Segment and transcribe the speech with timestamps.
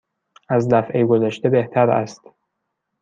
[0.49, 2.21] از دفعه گذشته بهتر است.